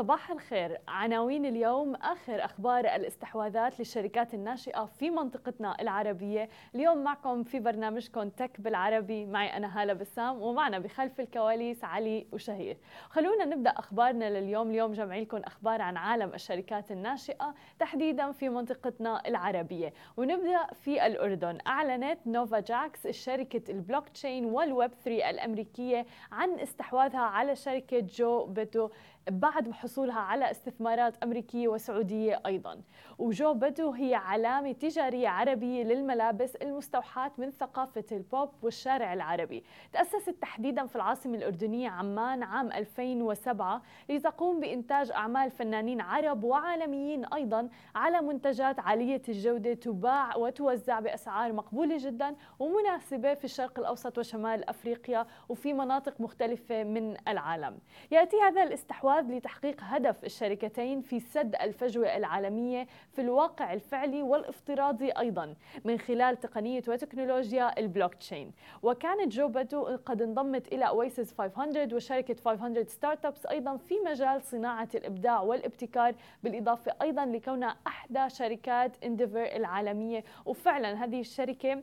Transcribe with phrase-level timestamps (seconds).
[0.00, 0.80] صباح الخير.
[0.88, 1.94] عناوين اليوم.
[1.94, 6.48] آخر أخبار الاستحواذات للشركات الناشئة في منطقتنا العربية.
[6.74, 9.26] اليوم معكم في برنامجكم tech بالعربي.
[9.26, 12.76] معي أنا هالة بسام ومعنا بخلف الكواليس علي وشهير.
[13.10, 14.70] خلونا نبدأ أخبارنا لليوم.
[14.70, 19.92] اليوم جمعي لكم أخبار عن عالم الشركات الناشئة تحديدا في منطقتنا العربية.
[20.16, 21.58] ونبدأ في الأردن.
[21.66, 28.44] أعلنت نوفا جاكس شركة ال blockchain وال Web 3 الأمريكية عن استحواذها على شركة جو
[28.46, 28.88] بيتو.
[29.30, 32.80] بعد حصولها على استثمارات أمريكية وسعودية أيضا.
[33.18, 39.64] وجو بدو هي علامة تجارية عربية للملابس المستوحاة من ثقافة البوب والشارع العربي.
[39.92, 47.68] تأسست تحديدا في العاصمة الأردنية عمان عام 2007 لتقوم بإنتاج أعمال فنانين عرب وعالميين أيضا
[47.94, 55.26] على منتجات عالية الجودة تباع وتوزع بأسعار مقبولة جدا ومناسبة في الشرق الأوسط وشمال أفريقيا
[55.48, 57.78] وفي مناطق مختلفة من العالم.
[58.10, 65.54] يأتي هذا الاستحواذ لتحقيق هدف الشركتين في سد الفجوة العالمية في الواقع الفعلي والافتراضي أيضا
[65.84, 72.84] من خلال تقنية وتكنولوجيا البلوك تشين وكانت جوبدو قد انضمت إلى Oasis 500 وشركة 500
[72.84, 80.24] Startups أيضا في مجال صناعة الإبداع والابتكار بالإضافة أيضا لكونها أحدى شركات Endeavor العالمية.
[80.46, 81.82] وفعلا هذه الشركة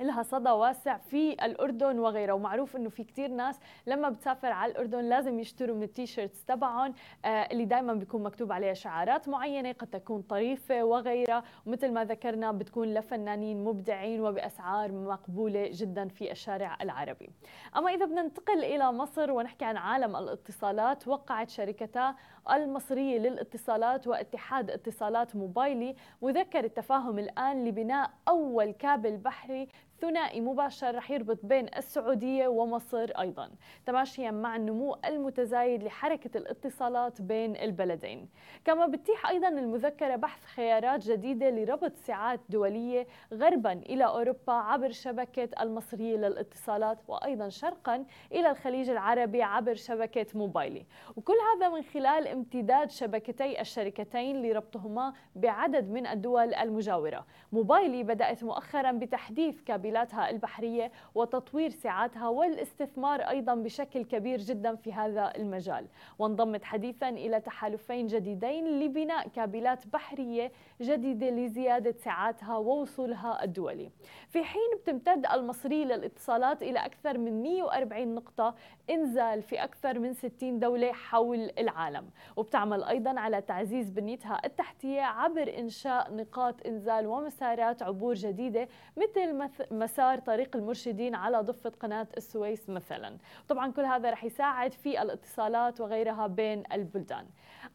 [0.00, 2.32] لها صدى واسع في الأردن وغيره.
[2.32, 6.94] ومعروف أنه في كتير ناس لما بتسافر على الأردن لازم يشتروا من ال T-shirts تبعهم
[7.24, 11.42] آه، اللي دائما بيكون مكتوب عليها شعارات معينة قد تكون طريفة وغيرها.
[11.66, 17.30] ومثل ما ذكرنا بتكون لفنانين مبدعين وبأسعار مقبولة جدا في الشارع العربي.
[17.76, 22.14] أما إذا بدنا ننتقل إلى مصر ونحكي عن عالم الاتصالات وقعت شركتا
[22.52, 25.96] المصرية للاتصالات واتحاد اتصالات موبايلي.
[26.22, 29.68] مذكرة التفاهم الآن لبناء أول كابل بحري
[30.00, 33.50] ثنائي مباشر رح يربط بين السعودية ومصر أيضا
[33.86, 38.28] تماشيا مع النمو المتزايد لحركة الاتصالات بين البلدين.
[38.64, 45.48] كما بتتيح أيضا المذكرة بحث خيارات جديدة لربط ساعات دولية غربا إلى أوروبا عبر شبكة
[45.60, 50.86] المصرية للاتصالات وأيضا شرقا إلى الخليج العربي عبر شبكة موبايلي.
[51.16, 57.26] وكل هذا من خلال امتداد شبكتي الشركتين لربطهما بعدد من الدول المجاورة.
[57.52, 64.92] موبايلي بدأت مؤخرا بتحديث كابل كابلاتها البحرية وتطوير سعاتها والاستثمار أيضا بشكل كبير جدا في
[64.92, 65.86] هذا المجال.
[66.18, 73.90] وانضمت حديثا إلى تحالفين جديدين لبناء كابلات بحرية جديدة لزيادة سعاتها ووصولها الدولي.
[74.28, 78.54] في حين بتمتد المصرية للاتصالات إلى أكثر من 140 نقطة
[78.90, 82.10] إنزال في أكثر من 60 دولة حول العالم.
[82.36, 89.34] وبتعمل أيضا على تعزيز بنيتها التحتية عبر إنشاء نقاط إنزال ومسارات عبور جديدة مثل
[89.80, 93.16] مسار طريق المرشدين على ضفة قناة السويس مثلا.
[93.48, 97.26] طبعا كل هذا رح يساعد في الاتصالات وغيرها بين البلدان.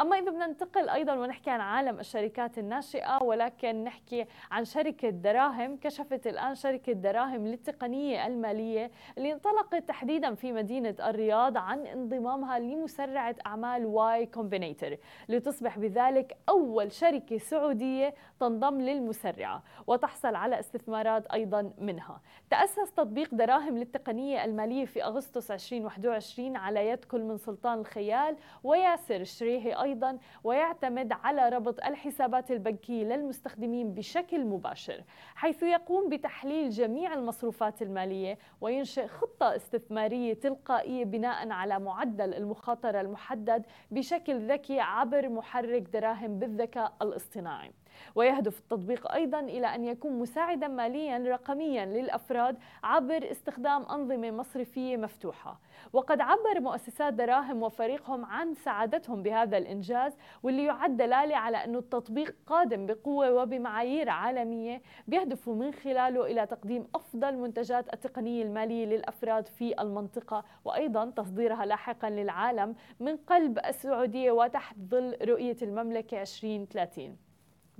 [0.00, 5.76] أما إذا بدنا ننتقل أيضا ونحكي عن عالم الشركات الناشئة ولكن نحكي عن شركة دراهم.
[5.76, 13.36] كشفت الآن شركة دراهم للتقنية المالية اللي انطلقت تحديدا في مدينة الرياض عن انضمامها لمسرعة
[13.46, 14.96] أعمال Y Combinator
[15.28, 22.20] لتصبح بذلك أول شركة سعودية تنضم للمسرعة وتحصل على استثمارات أيضا منها.
[22.50, 29.16] تأسس تطبيق دراهم للتقنية المالية في أغسطس 2021 على يد كل من سلطان الخيال وياسر
[29.20, 35.04] الشريحي أيضا ويعتمد على ربط الحسابات البنكية للمستخدمين بشكل مباشر
[35.34, 43.64] حيث يقوم بتحليل جميع المصروفات المالية وينشئ خطة استثمارية تلقائية بناء على معدل المخاطرة المحدد
[43.90, 47.72] بشكل ذكي عبر محرك دراهم بالذكاء الاصطناعي.
[48.14, 55.60] ويهدف التطبيق أيضا إلى أن يكون مساعدا ماليا رقميا للأفراد عبر استخدام أنظمة مصرفية مفتوحة.
[55.92, 60.12] وقد عبر مؤسسات دراهم وفريقهم عن سعادتهم بهذا الإنجاز
[60.42, 66.86] واللي يعد دلالة على أن التطبيق قادم بقوة وبمعايير عالمية بيهدف من خلاله إلى تقديم
[66.94, 74.76] أفضل منتجات التقنية المالية للأفراد في المنطقة وأيضا تصديرها لاحقا للعالم من قلب السعودية وتحت
[74.90, 77.31] ظل رؤية المملكة 2030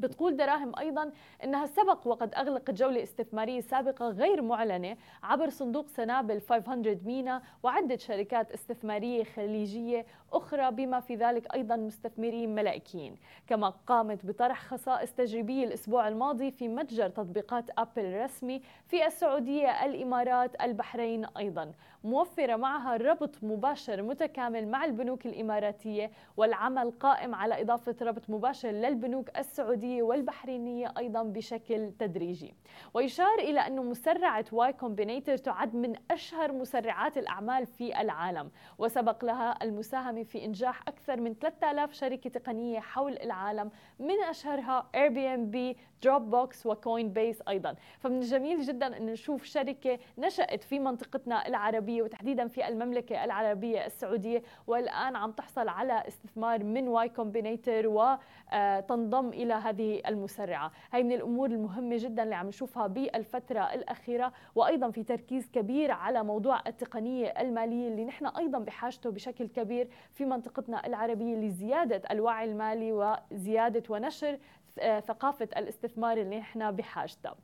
[0.03, 1.13] بتقول دراهم أيضا
[1.45, 7.97] إنها سبق وقد أغلقت جولة استثمارية سابقة غير معلنة عبر صندوق سنابل 500 مينا وعدة
[7.97, 13.17] شركات استثمارية خليجية أخرى بما في ذلك أيضا مستثمرين ملائكيين.
[13.47, 20.63] كما قامت بطرح خصائص تجريبية الأسبوع الماضي في متجر تطبيقات أبل الرسمي في السعودية الإمارات
[20.63, 21.73] البحرين أيضا.
[22.05, 29.39] موفرة معها ربط مباشر متكامل مع البنوك الإماراتية والعمل قائم على إضافة ربط مباشر للبنوك
[29.39, 32.55] السعودية والبحرينية أيضا بشكل تدريجي.
[32.95, 39.59] ويشار إلى أن مسرعة Y Combinator تعد من أشهر مسرعات الأعمال في العالم وسبق لها
[39.63, 45.77] المساهمة في إنجاح أكثر من 3000 شركة تقنية حول العالم من أشهرها Airbnb,
[46.07, 47.75] Dropbox و Coinbase أيضا.
[47.99, 51.49] فمن الجميل جدا أن نشوف شركة نشأت في منطقتنا
[51.93, 59.29] العربيه وتحديدا في المملكة العربية السعودية والآن عم تحصل على استثمار من Y Combinator وتنضم
[59.29, 60.73] إلى هذه المسرعة.
[60.93, 66.25] هي من الأمور المهمة جدا اللي عم نشوفها بالفترة الأخيرة وأيضا في تركيز كبير على
[66.25, 72.93] موضوع التقنية المالية اللي نحن أيضا بحاجته بشكل كبير في منطقتنا العربية لزيادة الوعي المالي
[72.93, 74.39] وزياده ونشر
[74.79, 77.35] آه، ثقافة الاستثمار اللي إحنا بحاجتها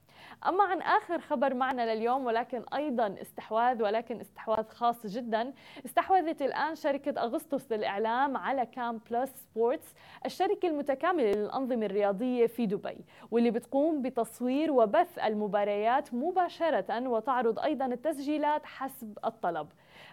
[0.49, 5.53] أما عن آخر خبر معنا لليوم ولكن أيضا استحواذ ولكن استحواذ خاص جدا
[5.87, 9.95] استحوذت الآن شركة أغسطس للإعلام على Cam Plus Sports
[10.27, 12.99] الشركة المتكاملة للأنظمة الرياضية في دبي
[13.31, 19.69] واللي بتقوم بتصوير وبث المباريات مباشرة وتعرض أيضا التسجيلات حسب الطلب.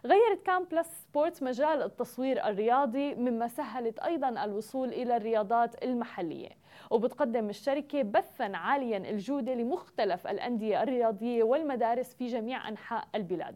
[0.05, 6.49] غيرت Cam Plus Sports مجال التصوير الرياضي مما سهلت أيضا الوصول إلى الرياضات المحلية.
[6.91, 13.55] وبتقدم الشركة بثا عاليا الجودة لمختلف الأندية الرياضية والمدارس في جميع أنحاء البلاد.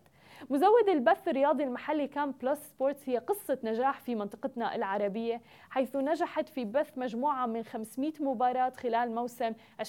[0.50, 6.50] مزود البث الرياضي المحلي Cam Plus Sports هي قصة نجاح في منطقتنا العربية حيث نجحت
[6.50, 9.86] في بث مجموعة من 500 مباراة خلال موسم 2021-2022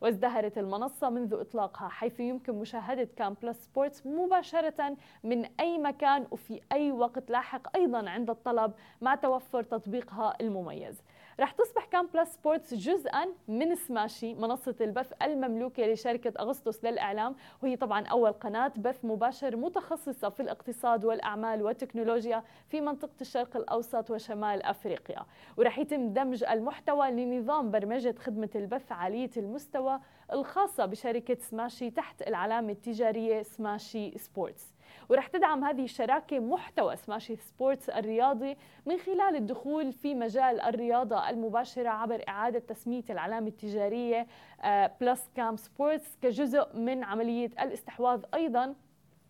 [0.00, 6.60] وازدهرت المنصة منذ إطلاقها حيث يمكن مشاهدة Cam Plus Sports مباشرة من أي مكان وفي
[6.72, 11.02] أي وقت لاحق أيضا عند الطلب مع توفر تطبيقها المميز.
[11.40, 17.34] رح تصبح Cam Plus Sports جزءا من سماشي منصة البث المملوكة لشركة أغسطس للإعلام.
[17.62, 24.10] وهي طبعا أول قناة بث مباشر متخصصة في الاقتصاد والأعمال والتكنولوجيا في منطقة الشرق الأوسط
[24.10, 25.26] وشمال أفريقيا.
[25.56, 30.00] ورح يتم دمج المحتوى لنظام برمجة خدمة البث عالية المستوى
[30.32, 34.74] الخاصة بشركة سماشي تحت العلامة التجارية سماشي Sports
[35.08, 38.56] ورح تدعم هذه الشراكة محتوى سماشي Sports الرياضي
[38.86, 44.26] من خلال الدخول في مجال الرياضة المباشرة عبر إعادة تسمية العلامة التجارية
[45.00, 48.74] Plus Cam Sports كجزء من عملية الاستحواذ أيضا.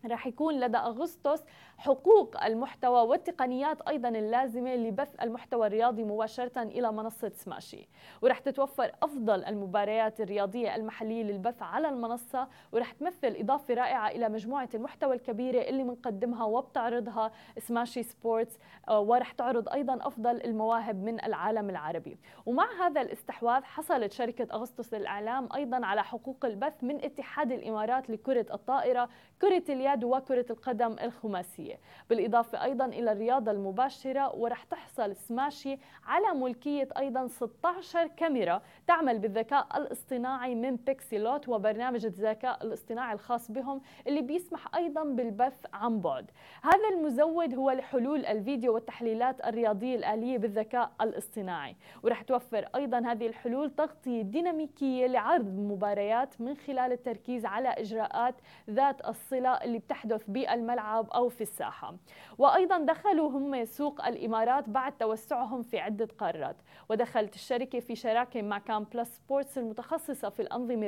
[0.05, 1.43] راح يكون لدى أغسطس
[1.83, 7.87] حقوق المحتوى والتقنيات أيضا اللازمة لبث المحتوى الرياضي مباشرة إلى منصة سماشي.
[8.21, 14.69] ورح تتوفر أفضل المباريات الرياضية المحلية للبث على المنصة ورح تمثل إضافة رائعة إلى مجموعة
[14.73, 18.59] المحتوى الكبيرة اللي بنقدمها وبتعرضها سماشي Sports
[18.89, 22.17] آه، ورح تعرض أيضا أفضل المواهب من العالم العربي.
[22.45, 28.45] ومع هذا الاستحواذ حصلت شركة أغسطس للإعلام أيضا على حقوق البث من اتحاد الإمارات لكرة
[28.53, 29.09] الطائرة
[29.41, 31.72] كرة اليد وكرة القدم الخماسية.
[32.09, 39.67] بالإضافة أيضا إلى الرياضة المباشرة ورح تحصل سماشي على ملكية أيضا 16 كاميرا تعمل بالذكاء
[39.77, 46.31] الاصطناعي من Pixellot وبرنامج الذكاء الاصطناعي الخاص بهم اللي بيسمح أيضا بالبث عن بعد.
[46.63, 53.69] هذا المزود هو لحلول الفيديو والتحليلات الرياضية الآلية بالذكاء الاصطناعي ورح توفر أيضا هذه الحلول
[53.69, 58.35] تغطية ديناميكية لعرض المباريات من خلال التركيز على إجراءات
[58.69, 61.95] ذات الصلة اللي بتحدث بالملعب أو في الساحة.
[62.37, 66.55] وأيضا دخلوا هم سوق الإمارات بعد توسعهم في عدة قارات.
[66.89, 70.87] ودخلت الشركة في شراكة مع Cam Plus Sports المتخصصة في الأنظمة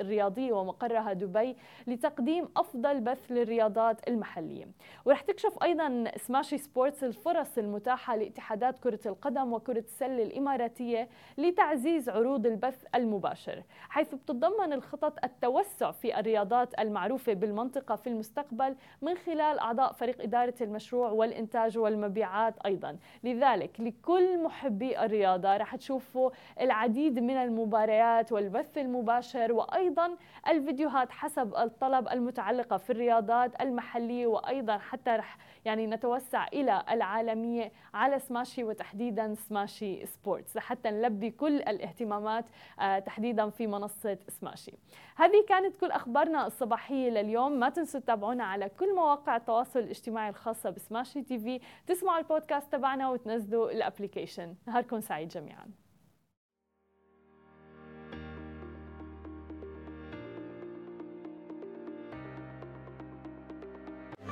[0.00, 4.68] الرياضية ومقرها دبي لتقديم أفضل بث للرياضات المحلية.
[5.04, 12.46] ورح تكشف أيضا سماشي سبورتس الفرص المتاحة لاتحادات كرة القدم وكرة السلة الإماراتية لتعزيز عروض
[12.46, 19.92] البث المباشر حيث بتتضمن الخطط التوسع في الرياضات المعروفة بالمنطقة في المستقبل من خلال أعضاء
[19.98, 22.96] فريق إدارة المشروع والإنتاج والمبيعات أيضا.
[23.24, 30.16] لذلك لكل محبي الرياضة رح تشوفوا العديد من المباريات والبث المباشر وأيضا
[30.48, 38.18] الفيديوهات حسب الطلب المتعلقة في الرياضات المحلية وأيضا حتى رح يعني نتوسع إلى العالمية على
[38.18, 40.56] سماشي وتحديدا سماشي Sports.
[40.56, 42.44] لحتى نلبي كل الاهتمامات
[42.80, 44.72] آه، تحديدا في منصة سماشي.
[45.16, 47.52] هذه كانت كل أخبارنا الصباحية لليوم.
[47.52, 53.70] ما تنسوا تتابعونا على كل مواقع التواصل الاجتماعي الخاصة بسماشي TV تسمعوا البودكاست تبعنا وتنزلوا
[53.70, 54.54] ال application.
[54.66, 55.66] نهاركم سعيد جميعاً.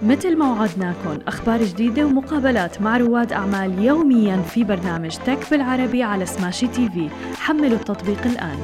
[0.03, 6.27] مثل ما وعدناكم أخبار جديدة ومقابلات مع رواد أعمال يوميا في برنامج Tech بالعربي على
[6.27, 7.09] سماشي TV.
[7.37, 8.63] حملوا التطبيق الآن.